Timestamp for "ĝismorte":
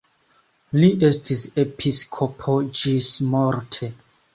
2.83-3.97